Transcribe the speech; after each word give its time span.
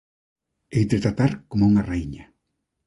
Heite 0.75 0.97
tratar 1.03 1.31
como 1.49 1.61
a 1.63 1.69
unha 1.71 1.85
raíña. 1.89 2.25